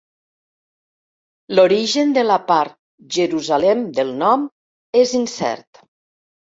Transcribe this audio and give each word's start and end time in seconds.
L'origen 1.59 2.15
de 2.19 2.25
la 2.31 2.39
part 2.49 2.75
"Jerusalem" 3.19 3.87
del 4.01 4.15
nom 4.25 4.51
és 5.07 5.19
incert. 5.25 5.89